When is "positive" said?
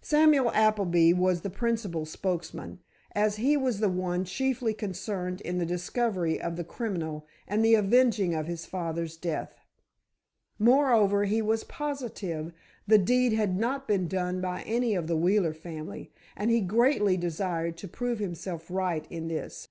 11.64-12.52